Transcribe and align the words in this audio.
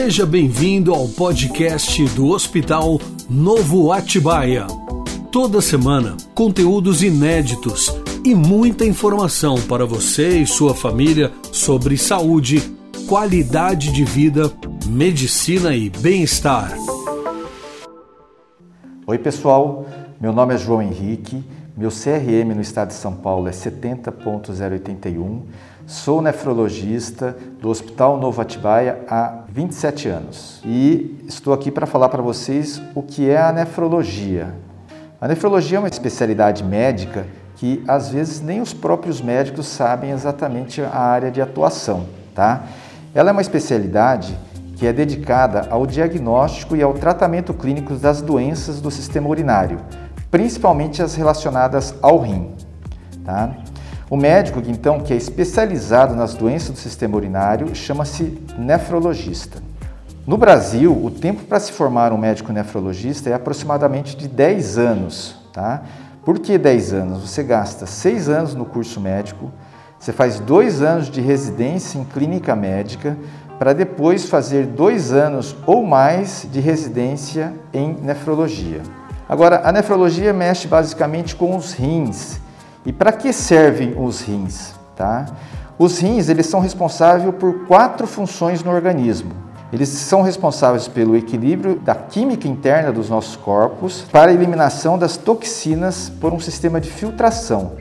Seja 0.00 0.24
bem-vindo 0.24 0.94
ao 0.94 1.08
podcast 1.08 2.04
do 2.14 2.28
Hospital 2.28 3.00
Novo 3.28 3.90
Atibaia. 3.90 4.64
Toda 5.32 5.60
semana, 5.60 6.16
conteúdos 6.36 7.02
inéditos 7.02 7.92
e 8.24 8.32
muita 8.32 8.84
informação 8.84 9.60
para 9.62 9.84
você 9.84 10.38
e 10.38 10.46
sua 10.46 10.72
família 10.72 11.32
sobre 11.50 11.98
saúde, 11.98 12.62
qualidade 13.08 13.92
de 13.92 14.04
vida, 14.04 14.48
medicina 14.86 15.74
e 15.74 15.90
bem-estar. 15.90 16.72
Oi, 19.04 19.18
pessoal. 19.18 19.84
Meu 20.20 20.32
nome 20.32 20.54
é 20.54 20.58
João 20.58 20.80
Henrique. 20.80 21.42
Meu 21.76 21.90
CRM 21.90 22.54
no 22.54 22.60
estado 22.60 22.88
de 22.88 22.94
São 22.94 23.16
Paulo 23.16 23.48
é 23.48 23.52
70.081. 23.52 25.40
Sou 25.88 26.20
nefrologista 26.20 27.34
do 27.62 27.70
Hospital 27.70 28.18
Novo 28.18 28.42
Atibaia 28.42 29.06
há 29.08 29.44
27 29.48 30.06
anos 30.06 30.60
e 30.62 31.24
estou 31.26 31.54
aqui 31.54 31.70
para 31.70 31.86
falar 31.86 32.10
para 32.10 32.20
vocês 32.20 32.78
o 32.94 33.02
que 33.02 33.30
é 33.30 33.40
a 33.40 33.50
nefrologia. 33.50 34.54
A 35.18 35.26
nefrologia 35.26 35.78
é 35.78 35.80
uma 35.80 35.88
especialidade 35.88 36.62
médica 36.62 37.26
que 37.56 37.82
às 37.88 38.10
vezes 38.10 38.42
nem 38.42 38.60
os 38.60 38.74
próprios 38.74 39.22
médicos 39.22 39.66
sabem 39.66 40.10
exatamente 40.10 40.82
a 40.82 40.94
área 40.94 41.30
de 41.30 41.40
atuação, 41.40 42.04
tá? 42.34 42.64
Ela 43.14 43.30
é 43.30 43.32
uma 43.32 43.40
especialidade 43.40 44.38
que 44.76 44.86
é 44.86 44.92
dedicada 44.92 45.68
ao 45.70 45.86
diagnóstico 45.86 46.76
e 46.76 46.82
ao 46.82 46.92
tratamento 46.92 47.54
clínico 47.54 47.94
das 47.94 48.20
doenças 48.20 48.78
do 48.82 48.90
sistema 48.90 49.26
urinário, 49.26 49.80
principalmente 50.30 51.02
as 51.02 51.14
relacionadas 51.14 51.94
ao 52.02 52.20
rim, 52.20 52.52
tá? 53.24 53.56
O 54.10 54.16
médico, 54.16 54.62
então, 54.66 55.00
que 55.00 55.12
é 55.12 55.16
especializado 55.16 56.14
nas 56.16 56.32
doenças 56.32 56.70
do 56.70 56.78
sistema 56.78 57.14
urinário, 57.14 57.74
chama-se 57.74 58.42
nefrologista. 58.58 59.62
No 60.26 60.38
Brasil, 60.38 60.92
o 60.92 61.10
tempo 61.10 61.44
para 61.44 61.60
se 61.60 61.72
formar 61.72 62.10
um 62.10 62.16
médico 62.16 62.50
nefrologista 62.50 63.28
é 63.28 63.34
aproximadamente 63.34 64.16
de 64.16 64.26
10 64.26 64.78
anos. 64.78 65.36
Tá? 65.52 65.82
Por 66.24 66.38
que 66.38 66.56
10 66.56 66.94
anos? 66.94 67.28
Você 67.28 67.42
gasta 67.42 67.84
6 67.84 68.30
anos 68.30 68.54
no 68.54 68.64
curso 68.64 68.98
médico, 68.98 69.50
você 69.98 70.12
faz 70.12 70.40
2 70.40 70.80
anos 70.80 71.10
de 71.10 71.20
residência 71.20 71.98
em 71.98 72.04
clínica 72.04 72.56
médica, 72.56 73.14
para 73.58 73.74
depois 73.74 74.24
fazer 74.24 74.64
2 74.64 75.12
anos 75.12 75.54
ou 75.66 75.84
mais 75.84 76.46
de 76.50 76.60
residência 76.60 77.52
em 77.74 77.92
nefrologia. 77.92 78.80
Agora, 79.28 79.60
a 79.64 79.72
nefrologia 79.72 80.32
mexe 80.32 80.66
basicamente 80.66 81.36
com 81.36 81.54
os 81.54 81.72
rins 81.72 82.40
e 82.88 82.92
para 82.92 83.12
que 83.12 83.34
servem 83.34 83.94
os 83.98 84.22
rins? 84.22 84.72
Tá? 84.96 85.26
Os 85.78 85.98
rins 85.98 86.30
eles 86.30 86.46
são 86.46 86.58
responsáveis 86.58 87.34
por 87.34 87.66
quatro 87.66 88.06
funções 88.06 88.64
no 88.64 88.70
organismo. 88.70 89.30
Eles 89.70 89.90
são 89.90 90.22
responsáveis 90.22 90.88
pelo 90.88 91.14
equilíbrio 91.14 91.78
da 91.78 91.94
química 91.94 92.48
interna 92.48 92.90
dos 92.90 93.10
nossos 93.10 93.36
corpos, 93.36 94.06
para 94.10 94.30
a 94.30 94.34
eliminação 94.34 94.96
das 94.96 95.18
toxinas 95.18 96.08
por 96.18 96.32
um 96.32 96.40
sistema 96.40 96.80
de 96.80 96.90
filtração. 96.90 97.72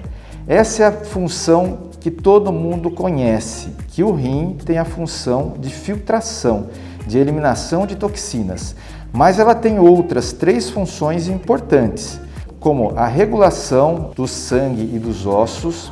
Essa 0.45 0.83
é 0.83 0.87
a 0.87 0.91
função 0.91 1.87
que 2.01 2.11
todo 2.11 2.51
mundo 2.51 2.91
conhece, 2.91 3.69
que 3.87 4.03
o 4.03 4.11
rim 4.11 4.57
tem 4.65 4.77
a 4.77 4.83
função 4.83 5.53
de 5.57 5.69
filtração, 5.69 6.67
de 7.07 7.17
eliminação 7.17 7.87
de 7.87 7.95
toxinas. 7.95 8.75
Mas 9.13 9.39
ela 9.39 9.55
tem 9.55 9.79
outras 9.79 10.33
três 10.33 10.69
funções 10.69 11.29
importantes 11.29 12.19
como 12.59 12.93
a 12.95 13.05
regulação 13.05 14.11
do 14.15 14.27
sangue 14.27 14.91
e 14.93 14.99
dos 14.99 15.25
ossos, 15.25 15.91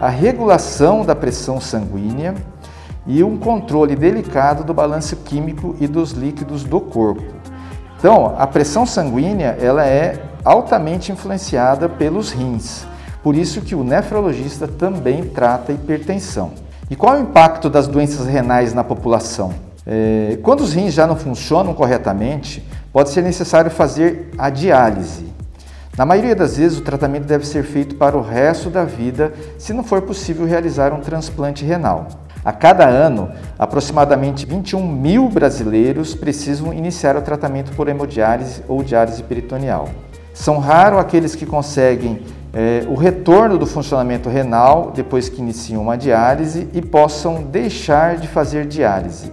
a 0.00 0.08
regulação 0.08 1.04
da 1.04 1.14
pressão 1.14 1.60
sanguínea 1.60 2.34
e 3.06 3.22
um 3.22 3.36
controle 3.36 3.94
delicado 3.94 4.64
do 4.64 4.72
balanço 4.72 5.16
químico 5.16 5.76
e 5.80 5.86
dos 5.86 6.12
líquidos 6.12 6.64
do 6.64 6.80
corpo. 6.80 7.22
Então, 7.98 8.34
a 8.38 8.46
pressão 8.46 8.84
sanguínea 8.84 9.56
ela 9.60 9.86
é 9.86 10.22
altamente 10.44 11.10
influenciada 11.10 11.88
pelos 11.88 12.32
rins. 12.32 12.86
Por 13.22 13.34
isso 13.34 13.62
que 13.62 13.74
o 13.74 13.82
nefrologista 13.82 14.68
também 14.68 15.24
trata 15.24 15.72
hipertensão. 15.72 16.52
E 16.90 16.96
qual 16.96 17.14
é 17.14 17.18
o 17.18 17.22
impacto 17.22 17.70
das 17.70 17.88
doenças 17.88 18.26
renais 18.26 18.74
na 18.74 18.84
população? 18.84 19.54
É, 19.86 20.38
quando 20.42 20.60
os 20.60 20.74
rins 20.74 20.92
já 20.92 21.06
não 21.06 21.16
funcionam 21.16 21.72
corretamente, 21.72 22.62
pode 22.92 23.10
ser 23.10 23.22
necessário 23.22 23.70
fazer 23.70 24.30
a 24.36 24.50
diálise. 24.50 25.24
Na 25.96 26.04
maioria 26.04 26.34
das 26.34 26.56
vezes, 26.56 26.78
o 26.78 26.82
tratamento 26.82 27.24
deve 27.24 27.46
ser 27.46 27.62
feito 27.62 27.94
para 27.94 28.16
o 28.16 28.20
resto 28.20 28.68
da 28.68 28.84
vida, 28.84 29.32
se 29.56 29.72
não 29.72 29.84
for 29.84 30.02
possível 30.02 30.44
realizar 30.44 30.92
um 30.92 31.00
transplante 31.00 31.64
renal. 31.64 32.08
A 32.44 32.52
cada 32.52 32.84
ano, 32.84 33.30
aproximadamente 33.56 34.44
21 34.44 34.86
mil 34.86 35.28
brasileiros 35.28 36.12
precisam 36.12 36.74
iniciar 36.74 37.16
o 37.16 37.22
tratamento 37.22 37.72
por 37.76 37.88
hemodiálise 37.88 38.62
ou 38.66 38.82
diálise 38.82 39.22
peritoneal. 39.22 39.88
São 40.34 40.58
raros 40.58 40.98
aqueles 40.98 41.36
que 41.36 41.46
conseguem 41.46 42.22
é, 42.52 42.84
o 42.88 42.94
retorno 42.96 43.56
do 43.56 43.66
funcionamento 43.66 44.28
renal 44.28 44.90
depois 44.92 45.28
que 45.28 45.40
iniciam 45.40 45.80
uma 45.80 45.96
diálise 45.96 46.68
e 46.74 46.82
possam 46.82 47.44
deixar 47.44 48.16
de 48.16 48.26
fazer 48.26 48.66
diálise. 48.66 49.30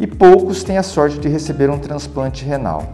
E 0.00 0.06
poucos 0.06 0.64
têm 0.64 0.78
a 0.78 0.82
sorte 0.82 1.18
de 1.18 1.28
receber 1.28 1.70
um 1.70 1.78
transplante 1.78 2.44
renal. 2.44 2.92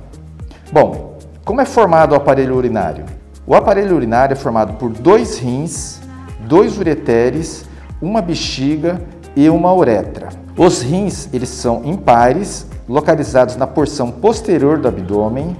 Bom, 0.70 1.07
como 1.48 1.62
é 1.62 1.64
formado 1.64 2.12
o 2.12 2.14
aparelho 2.14 2.54
urinário? 2.54 3.06
O 3.47 3.54
aparelho 3.54 3.97
urinário 3.97 4.34
é 4.34 4.36
formado 4.36 4.75
por 4.75 4.91
dois 4.91 5.38
rins, 5.38 5.98
dois 6.41 6.78
ureteres, 6.78 7.64
uma 8.03 8.20
bexiga 8.20 9.00
e 9.34 9.48
uma 9.48 9.75
uretra. 9.75 10.28
Os 10.58 10.82
rins 10.82 11.26
eles 11.32 11.48
são 11.48 11.87
impares, 11.87 12.66
localizados 12.87 13.56
na 13.56 13.66
porção 13.66 14.10
posterior 14.10 14.76
do 14.76 14.88
abdômen, 14.88 15.56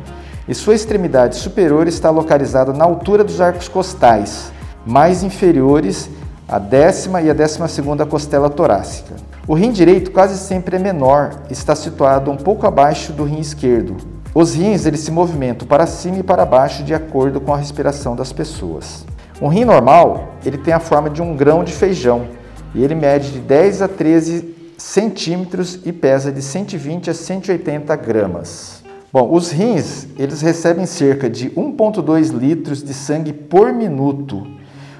e 0.47 0.54
sua 0.54 0.75
extremidade 0.75 1.37
superior 1.37 1.88
está 1.88 2.10
localizada 2.10 2.71
na 2.75 2.84
altura 2.84 3.25
dos 3.25 3.41
arcos 3.41 3.66
costais, 3.66 4.53
mais 4.84 5.22
inferiores 5.22 6.10
à 6.47 6.59
décima 6.59 7.22
e 7.22 7.31
à 7.31 7.32
décima 7.32 7.66
segunda 7.66 8.04
costela 8.04 8.50
torácica. 8.50 9.15
O 9.47 9.54
rim 9.54 9.72
direito 9.72 10.10
quase 10.10 10.37
sempre 10.37 10.77
é 10.77 10.78
menor, 10.78 11.44
está 11.48 11.75
situado 11.75 12.31
um 12.31 12.37
pouco 12.37 12.66
abaixo 12.66 13.10
do 13.10 13.25
rim 13.25 13.41
esquerdo, 13.41 14.17
os 14.41 14.54
rins 14.54 14.87
eles 14.87 15.00
se 15.00 15.10
movimentam 15.10 15.66
para 15.66 15.84
cima 15.84 16.19
e 16.19 16.22
para 16.22 16.47
baixo 16.47 16.84
de 16.84 16.94
acordo 16.94 17.41
com 17.41 17.53
a 17.53 17.56
respiração 17.56 18.15
das 18.15 18.32
pessoas. 18.32 19.04
Um 19.43 19.49
rim 19.49 19.65
normal 19.65 20.37
ele 20.47 20.56
tem 20.56 20.72
a 20.72 20.78
forma 20.78 21.10
de 21.10 21.21
um 21.21 21.34
grão 21.34 21.65
de 21.65 21.72
feijão 21.72 22.28
e 22.72 22.84
ele 22.84 22.94
mede 22.94 23.32
de 23.32 23.41
10 23.41 23.82
a 23.82 23.88
13 23.88 24.54
centímetros 24.78 25.81
e 25.84 25.93
pesa 25.93 26.31
de 26.31 26.41
120 26.41 27.10
a 27.10 27.15
180 27.15 27.97
gramas. 27.97 28.84
Bom, 29.12 29.28
os 29.34 29.50
rins 29.50 30.06
eles 30.16 30.41
recebem 30.41 30.87
cerca 30.87 31.28
de 31.28 31.50
1,2 31.50 32.31
litros 32.31 32.81
de 32.81 32.94
sangue 32.94 33.32
por 33.32 33.72
minuto, 33.72 34.47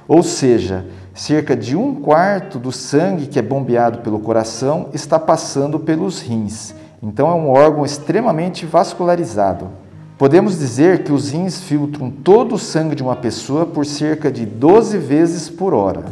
ou 0.09 0.25
seja, 0.25 0.85
cerca 1.15 1.55
de 1.55 1.77
um 1.77 1.95
quarto 1.95 2.59
do 2.59 2.73
sangue 2.73 3.29
que 3.29 3.39
é 3.39 3.43
bombeado 3.43 3.99
pelo 4.01 4.19
coração 4.19 4.89
está 4.93 5.17
passando 5.17 5.79
pelos 5.79 6.21
rins 6.21 6.75
então 7.03 7.31
é 7.31 7.35
um 7.35 7.49
órgão 7.49 7.85
extremamente 7.85 8.67
vascularizado. 8.67 9.69
Podemos 10.19 10.59
dizer 10.59 11.05
que 11.05 11.13
os 11.13 11.31
rins 11.31 11.61
filtram 11.61 12.11
todo 12.11 12.57
o 12.57 12.59
sangue 12.59 12.97
de 12.97 13.03
uma 13.03 13.15
pessoa 13.15 13.65
por 13.65 13.87
cerca 13.87 14.33
de 14.33 14.45
12 14.45 14.99
vezes 14.99 15.49
por 15.49 15.73
hora. 15.73 16.07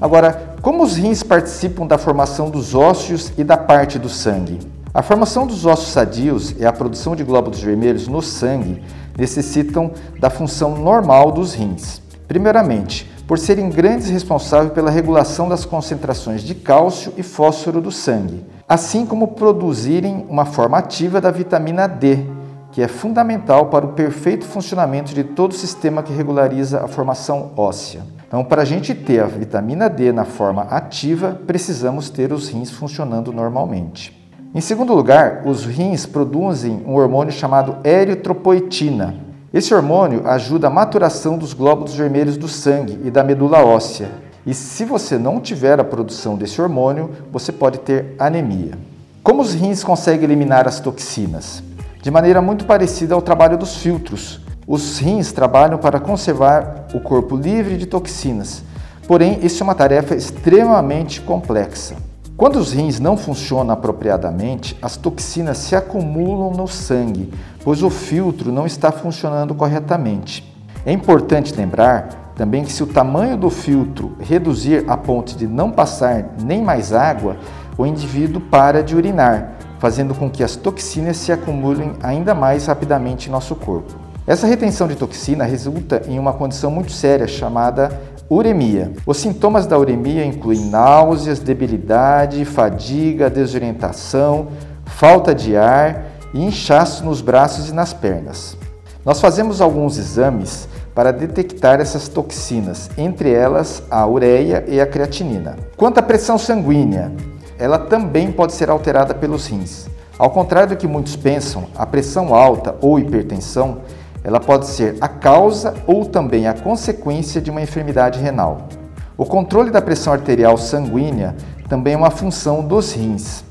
Agora, 0.00 0.56
como 0.60 0.82
os 0.82 0.96
rins 0.96 1.22
participam 1.22 1.86
da 1.86 1.96
formação 1.96 2.50
dos 2.50 2.74
ossos 2.74 3.32
e 3.38 3.44
da 3.44 3.56
parte 3.56 4.00
do 4.00 4.08
sangue? 4.08 4.58
A 4.92 5.00
formação 5.00 5.46
dos 5.46 5.64
ossos 5.64 5.92
sadios 5.92 6.54
e 6.58 6.66
a 6.66 6.72
produção 6.72 7.14
de 7.14 7.22
glóbulos 7.22 7.60
vermelhos 7.60 8.08
no 8.08 8.20
sangue 8.20 8.82
necessitam 9.16 9.92
da 10.18 10.28
função 10.28 10.76
normal 10.76 11.30
dos 11.30 11.54
rins. 11.54 12.02
Primeiramente, 12.26 13.08
por 13.32 13.38
serem 13.38 13.70
grandes 13.70 14.10
responsáveis 14.10 14.74
pela 14.74 14.90
regulação 14.90 15.48
das 15.48 15.64
concentrações 15.64 16.42
de 16.42 16.54
cálcio 16.54 17.14
e 17.16 17.22
fósforo 17.22 17.80
do 17.80 17.90
sangue, 17.90 18.44
assim 18.68 19.06
como 19.06 19.28
produzirem 19.28 20.26
uma 20.28 20.44
forma 20.44 20.76
ativa 20.76 21.18
da 21.18 21.30
vitamina 21.30 21.86
D, 21.86 22.26
que 22.72 22.82
é 22.82 22.88
fundamental 22.88 23.70
para 23.70 23.86
o 23.86 23.94
perfeito 23.94 24.44
funcionamento 24.44 25.14
de 25.14 25.24
todo 25.24 25.52
o 25.52 25.54
sistema 25.54 26.02
que 26.02 26.12
regulariza 26.12 26.84
a 26.84 26.88
formação 26.88 27.52
óssea. 27.56 28.02
Então, 28.28 28.44
para 28.44 28.60
a 28.60 28.66
gente 28.66 28.94
ter 28.94 29.22
a 29.22 29.26
vitamina 29.26 29.88
D 29.88 30.12
na 30.12 30.26
forma 30.26 30.64
ativa, 30.64 31.40
precisamos 31.46 32.10
ter 32.10 32.34
os 32.34 32.50
rins 32.50 32.70
funcionando 32.70 33.32
normalmente. 33.32 34.14
Em 34.54 34.60
segundo 34.60 34.92
lugar, 34.92 35.44
os 35.46 35.64
rins 35.64 36.04
produzem 36.04 36.82
um 36.86 36.96
hormônio 36.96 37.32
chamado 37.32 37.78
eritropoetina. 37.82 39.31
Esse 39.52 39.74
hormônio 39.74 40.26
ajuda 40.26 40.68
a 40.68 40.70
maturação 40.70 41.36
dos 41.36 41.52
glóbulos 41.52 41.94
vermelhos 41.94 42.38
do 42.38 42.48
sangue 42.48 42.98
e 43.04 43.10
da 43.10 43.22
medula 43.22 43.62
óssea, 43.62 44.08
e 44.46 44.54
se 44.54 44.82
você 44.82 45.18
não 45.18 45.40
tiver 45.40 45.78
a 45.78 45.84
produção 45.84 46.36
desse 46.36 46.58
hormônio, 46.58 47.10
você 47.30 47.52
pode 47.52 47.78
ter 47.80 48.14
anemia. 48.18 48.78
Como 49.22 49.42
os 49.42 49.52
rins 49.52 49.84
conseguem 49.84 50.24
eliminar 50.24 50.66
as 50.66 50.80
toxinas? 50.80 51.62
De 52.00 52.10
maneira 52.10 52.40
muito 52.40 52.64
parecida 52.64 53.14
ao 53.14 53.20
trabalho 53.20 53.58
dos 53.58 53.76
filtros. 53.76 54.40
Os 54.66 54.98
rins 54.98 55.32
trabalham 55.32 55.76
para 55.76 56.00
conservar 56.00 56.86
o 56.94 57.00
corpo 57.00 57.36
livre 57.36 57.76
de 57.76 57.84
toxinas, 57.84 58.62
porém, 59.06 59.38
isso 59.42 59.62
é 59.62 59.64
uma 59.64 59.74
tarefa 59.74 60.14
extremamente 60.14 61.20
complexa. 61.20 61.94
Quando 62.36 62.56
os 62.56 62.72
rins 62.72 62.98
não 62.98 63.16
funcionam 63.16 63.72
apropriadamente, 63.72 64.76
as 64.80 64.96
toxinas 64.96 65.58
se 65.58 65.76
acumulam 65.76 66.50
no 66.50 66.66
sangue, 66.66 67.32
pois 67.62 67.82
o 67.82 67.90
filtro 67.90 68.50
não 68.50 68.66
está 68.66 68.90
funcionando 68.90 69.54
corretamente. 69.54 70.42
É 70.84 70.92
importante 70.92 71.54
lembrar 71.54 72.32
também 72.34 72.64
que 72.64 72.72
se 72.72 72.82
o 72.82 72.86
tamanho 72.86 73.36
do 73.36 73.50
filtro 73.50 74.16
reduzir 74.18 74.84
a 74.88 74.96
ponto 74.96 75.36
de 75.36 75.46
não 75.46 75.70
passar 75.70 76.34
nem 76.42 76.62
mais 76.62 76.92
água, 76.92 77.36
o 77.76 77.84
indivíduo 77.84 78.40
para 78.40 78.82
de 78.82 78.96
urinar, 78.96 79.52
fazendo 79.78 80.14
com 80.14 80.30
que 80.30 80.42
as 80.42 80.56
toxinas 80.56 81.18
se 81.18 81.30
acumulem 81.30 81.92
ainda 82.02 82.34
mais 82.34 82.66
rapidamente 82.66 83.28
em 83.28 83.32
nosso 83.32 83.54
corpo. 83.54 83.92
Essa 84.26 84.46
retenção 84.46 84.88
de 84.88 84.94
toxina 84.94 85.44
resulta 85.44 86.02
em 86.08 86.18
uma 86.18 86.32
condição 86.32 86.70
muito 86.70 86.92
séria 86.92 87.26
chamada 87.26 88.00
uremia. 88.34 88.92
Os 89.06 89.18
sintomas 89.18 89.66
da 89.66 89.78
uremia 89.78 90.24
incluem 90.24 90.66
náuseas, 90.66 91.38
debilidade, 91.38 92.44
fadiga, 92.44 93.28
desorientação, 93.28 94.48
falta 94.84 95.34
de 95.34 95.56
ar 95.56 96.04
e 96.32 96.42
inchaço 96.42 97.04
nos 97.04 97.20
braços 97.20 97.68
e 97.68 97.74
nas 97.74 97.92
pernas. 97.92 98.56
Nós 99.04 99.20
fazemos 99.20 99.60
alguns 99.60 99.98
exames 99.98 100.68
para 100.94 101.12
detectar 101.12 101.80
essas 101.80 102.08
toxinas, 102.08 102.90
entre 102.96 103.32
elas 103.32 103.82
a 103.90 104.06
ureia 104.06 104.64
e 104.68 104.80
a 104.80 104.86
creatinina. 104.86 105.56
Quanto 105.76 105.98
à 105.98 106.02
pressão 106.02 106.38
sanguínea, 106.38 107.12
ela 107.58 107.78
também 107.78 108.30
pode 108.30 108.52
ser 108.52 108.70
alterada 108.70 109.14
pelos 109.14 109.46
rins. 109.46 109.88
Ao 110.18 110.30
contrário 110.30 110.70
do 110.70 110.76
que 110.76 110.86
muitos 110.86 111.16
pensam, 111.16 111.64
a 111.74 111.84
pressão 111.84 112.34
alta 112.34 112.76
ou 112.80 112.98
hipertensão, 112.98 113.78
ela 114.24 114.40
pode 114.40 114.66
ser 114.66 114.96
a 115.00 115.08
causa 115.08 115.74
ou 115.86 116.04
também 116.04 116.46
a 116.46 116.54
consequência 116.54 117.40
de 117.40 117.50
uma 117.50 117.60
enfermidade 117.60 118.20
renal. 118.20 118.68
O 119.16 119.24
controle 119.24 119.70
da 119.70 119.82
pressão 119.82 120.12
arterial 120.12 120.56
sanguínea 120.56 121.34
também 121.68 121.94
é 121.94 121.96
uma 121.96 122.10
função 122.10 122.62
dos 122.64 122.92
rins. 122.92 123.44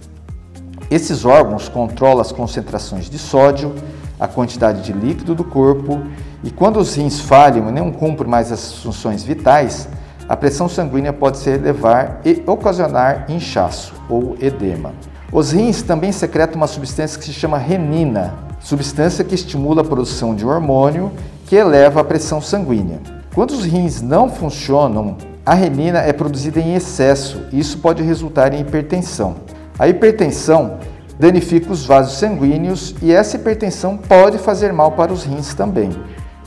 Esses 0.90 1.26
órgãos 1.26 1.70
controlam 1.70 2.20
as 2.20 2.32
concentrações 2.32 3.10
de 3.10 3.18
sódio, 3.18 3.74
a 4.20 4.28
quantidade 4.28 4.82
de 4.82 4.94
líquido 4.94 5.34
do 5.34 5.44
corpo 5.44 6.02
e 6.44 6.52
quando 6.52 6.78
os 6.78 6.96
rins 6.96 7.20
falham 7.20 7.70
e 7.70 7.72
não 7.72 7.92
cumprem 7.92 8.30
mais 8.30 8.52
as 8.52 8.74
funções 8.74 9.24
vitais, 9.24 9.88
a 10.28 10.36
pressão 10.36 10.68
sanguínea 10.68 11.14
pode 11.14 11.38
se 11.38 11.50
elevar 11.50 12.22
e 12.26 12.42
ocasionar 12.48 13.26
inchaço 13.30 13.94
ou 14.10 14.36
edema. 14.40 14.94
Os 15.32 15.52
rins 15.52 15.82
também 15.82 16.12
secretam 16.12 16.58
uma 16.58 16.68
substância 16.68 17.18
que 17.20 17.26
se 17.26 17.34
chama 17.34 17.58
renina, 17.58 18.34
substância 18.62 19.24
que 19.24 19.36
estimula 19.36 19.82
a 19.82 19.86
produção 19.86 20.36
de 20.36 20.46
um 20.46 20.50
hormônio 20.50 21.12
que 21.46 21.56
eleva 21.56 22.02
a 22.02 22.04
pressão 22.04 22.42
sanguínea. 22.42 23.00
Quando 23.34 23.52
os 23.52 23.64
rins 23.64 24.02
não 24.02 24.30
funcionam, 24.30 25.18
a 25.46 25.54
renina 25.54 26.00
é 26.00 26.14
produzida 26.14 26.60
em 26.60 26.76
excesso 26.76 27.42
e 27.52 27.60
isso 27.60 27.80
pode 27.80 28.04
resultar 28.04 28.54
em 28.54 28.62
hipertensão. 28.62 29.36
A 29.78 29.88
hipertensão 29.88 30.78
danifica 31.18 31.72
os 31.72 31.86
vasos 31.86 32.18
sanguíneos 32.18 32.96
e 33.02 33.12
essa 33.12 33.36
hipertensão 33.36 33.98
pode 33.98 34.38
fazer 34.38 34.72
mal 34.72 34.92
para 34.92 35.12
os 35.12 35.24
rins 35.24 35.54
também. 35.54 35.90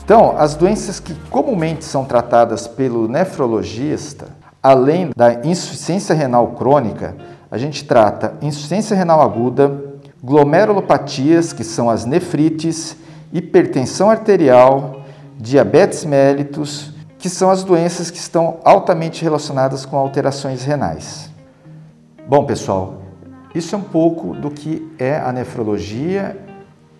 Então, 0.03 0.35
as 0.37 0.55
doenças 0.55 0.99
que 0.99 1.15
comumente 1.29 1.83
são 1.83 2.05
tratadas 2.05 2.67
pelo 2.67 3.07
nefrologista, 3.07 4.27
além 4.61 5.09
da 5.15 5.45
insuficiência 5.45 6.13
renal 6.13 6.49
crônica, 6.49 7.15
a 7.49 7.57
gente 7.57 7.83
trata 7.85 8.35
insuficiência 8.41 8.95
renal 8.95 9.21
aguda, 9.21 9.94
glomerulopatias, 10.23 11.53
que 11.53 11.63
são 11.63 11.89
as 11.89 12.05
nefrites, 12.05 12.95
hipertensão 13.31 14.09
arterial, 14.09 15.01
diabetes 15.37 16.05
mellitus, 16.05 16.91
que 17.17 17.29
são 17.29 17.49
as 17.49 17.63
doenças 17.63 18.11
que 18.11 18.17
estão 18.17 18.59
altamente 18.63 19.23
relacionadas 19.23 19.85
com 19.85 19.97
alterações 19.97 20.63
renais. 20.63 21.29
Bom, 22.27 22.45
pessoal, 22.45 23.01
isso 23.53 23.75
é 23.75 23.77
um 23.77 23.83
pouco 23.83 24.35
do 24.35 24.51
que 24.51 24.91
é 24.97 25.17
a 25.17 25.31
nefrologia, 25.31 26.37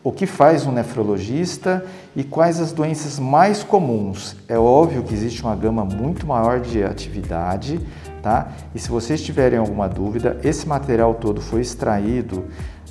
o 0.03 0.11
que 0.11 0.27
faz 0.27 0.67
um 0.67 0.71
nefrologista 0.71 1.83
e 2.15 2.23
quais 2.23 2.59
as 2.59 2.71
doenças 2.71 3.17
mais 3.17 3.63
comuns. 3.63 4.35
É 4.47 4.57
óbvio 4.57 5.01
que 5.03 5.13
existe 5.13 5.41
uma 5.41 5.55
gama 5.55 5.83
muito 5.83 6.27
maior 6.27 6.59
de 6.59 6.83
atividade, 6.83 7.79
tá? 8.21 8.49
E 8.75 8.79
se 8.79 8.87
vocês 8.87 9.21
tiverem 9.21 9.57
alguma 9.57 9.89
dúvida, 9.89 10.39
esse 10.43 10.67
material 10.67 11.15
todo 11.15 11.41
foi 11.41 11.61
extraído 11.61 12.45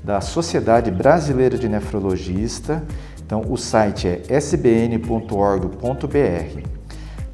da 0.05 0.21
Sociedade 0.21 0.91
Brasileira 0.91 1.57
de 1.57 1.69
Nefrologista. 1.69 2.85
Então, 3.25 3.43
o 3.49 3.57
site 3.57 4.07
é 4.07 4.39
sbn.org.br. 4.39 5.15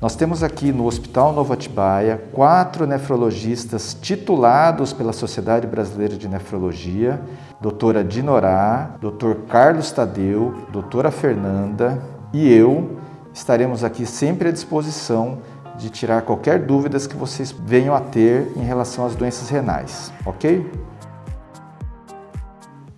Nós 0.00 0.14
temos 0.14 0.43
aqui 0.43 0.72
no 0.72 0.87
Hospital 0.87 1.32
Novo 1.32 1.52
Atibaia 1.52 2.22
quatro 2.32 2.87
nefrologistas 2.87 3.93
titulados 4.00 4.94
pela 4.94 5.12
Sociedade 5.12 5.67
Brasileira 5.67 6.17
de 6.17 6.26
Nefrologia, 6.26 7.20
doutora 7.61 8.02
Dinorá, 8.02 8.96
doutor 8.99 9.40
Carlos 9.49 9.90
Tadeu, 9.90 10.55
doutora 10.72 11.11
Fernanda 11.11 12.00
e 12.32 12.50
eu 12.50 12.99
estaremos 13.34 13.84
aqui 13.84 14.06
sempre 14.06 14.49
à 14.49 14.52
disposição 14.52 15.38
de 15.76 15.90
tirar 15.90 16.22
qualquer 16.22 16.61
dúvidas 16.61 17.06
que 17.06 17.17
vocês 17.17 17.52
venham 17.52 17.94
a 17.94 18.00
ter 18.00 18.52
em 18.56 18.62
relação 18.62 19.05
às 19.05 19.14
doenças 19.14 19.50
renais, 19.50 20.11
ok? 20.25 20.70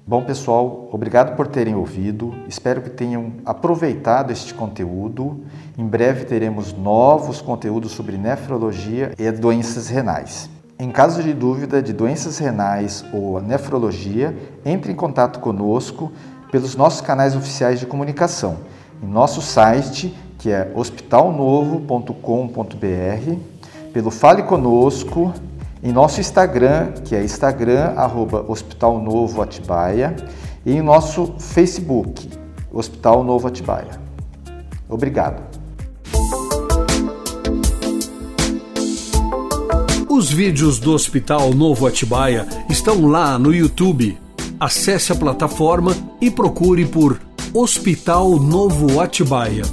Bom, 0.04 0.24
pessoal, 0.24 0.88
obrigado 0.90 1.36
por 1.36 1.46
terem 1.46 1.76
ouvido. 1.76 2.34
Espero 2.48 2.82
que 2.82 2.90
tenham 2.90 3.34
aproveitado 3.44 4.32
este 4.32 4.52
conteúdo. 4.52 5.44
Em 5.78 5.86
breve 5.86 6.24
teremos 6.24 6.72
novos 6.72 7.40
conteúdos 7.40 7.92
sobre 7.92 8.18
nefrologia 8.18 9.12
e 9.16 9.30
doenças 9.30 9.88
renais. 9.88 10.50
Em 10.76 10.90
caso 10.90 11.22
de 11.22 11.32
dúvida 11.32 11.80
de 11.80 11.92
doenças 11.92 12.38
renais 12.38 13.04
ou 13.12 13.40
nefrologia, 13.40 14.36
entre 14.64 14.90
em 14.90 14.96
contato 14.96 15.38
conosco 15.38 16.10
pelos 16.50 16.74
nossos 16.74 17.00
canais 17.00 17.36
oficiais 17.36 17.78
de 17.78 17.86
comunicação. 17.86 18.56
Em 19.00 19.06
nosso 19.06 19.40
site, 19.40 20.12
que 20.36 20.50
é 20.50 20.72
hospitalnovo.com.br, 20.74 23.36
pelo 23.92 24.10
Fale 24.10 24.42
Conosco 24.42 25.32
em 25.82 25.92
nosso 25.92 26.20
Instagram, 26.20 26.92
que 27.04 27.16
é 27.16 27.24
Instagram, 27.24 27.94
arroba 27.96 28.44
Hospital 28.46 29.00
Novo 29.00 29.42
Atibaia, 29.42 30.14
e 30.64 30.72
em 30.72 30.80
nosso 30.82 31.34
Facebook, 31.38 32.28
Hospital 32.72 33.24
Novo 33.24 33.48
Atibaia. 33.48 34.00
Obrigado. 34.88 35.42
Os 40.08 40.30
vídeos 40.30 40.78
do 40.78 40.92
Hospital 40.92 41.52
Novo 41.52 41.86
Atibaia 41.86 42.46
estão 42.68 43.06
lá 43.06 43.38
no 43.38 43.52
YouTube. 43.52 44.16
Acesse 44.60 45.10
a 45.10 45.16
plataforma 45.16 45.96
e 46.20 46.30
procure 46.30 46.86
por 46.86 47.20
Hospital 47.52 48.38
Novo 48.38 49.00
Atibaia. 49.00 49.64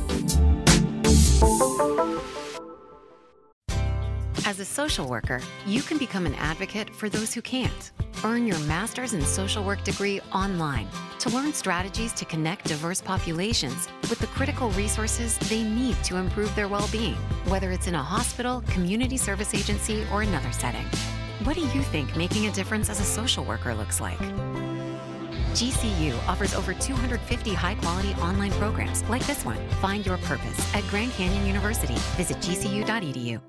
As 4.60 4.68
a 4.68 4.74
social 4.74 5.08
worker, 5.08 5.40
you 5.66 5.82
can 5.82 5.98
become 5.98 6.26
an 6.26 6.36
advocate 6.36 6.94
for 6.94 7.08
those 7.08 7.34
who 7.34 7.42
can't. 7.42 7.92
Earn 8.26 8.46
your 8.46 8.60
master's 8.68 9.14
in 9.14 9.22
social 9.22 9.64
work 9.64 9.86
degree 9.86 10.20
online 10.34 10.86
to 11.20 11.30
learn 11.30 11.54
strategies 11.54 12.12
to 12.16 12.26
connect 12.26 12.66
diverse 12.68 13.00
populations 13.00 13.88
with 14.10 14.20
the 14.20 14.28
critical 14.28 14.70
resources 14.72 15.38
they 15.48 15.64
need 15.64 15.96
to 16.04 16.18
improve 16.18 16.54
their 16.58 16.68
well 16.68 16.90
being, 16.92 17.16
whether 17.48 17.72
it's 17.72 17.88
in 17.88 17.96
a 17.96 18.04
hospital, 18.04 18.62
community 18.68 19.16
service 19.16 19.54
agency, 19.54 20.06
or 20.12 20.24
another 20.24 20.52
setting. 20.52 20.86
What 21.46 21.56
do 21.56 21.62
you 21.62 21.82
think 21.84 22.14
making 22.18 22.48
a 22.48 22.52
difference 22.52 22.90
as 22.90 23.00
a 23.00 23.06
social 23.06 23.46
worker 23.46 23.74
looks 23.74 24.02
like? 24.02 24.20
GCU 25.56 26.18
offers 26.28 26.54
over 26.54 26.74
250 26.74 27.54
high 27.54 27.76
quality 27.76 28.14
online 28.16 28.52
programs 28.52 29.04
like 29.04 29.26
this 29.26 29.46
one. 29.46 29.70
Find 29.80 30.06
your 30.06 30.18
purpose 30.18 30.76
at 30.76 30.84
Grand 30.90 31.14
Canyon 31.14 31.46
University. 31.46 31.96
Visit 32.18 32.36
gcu.edu. 32.40 33.49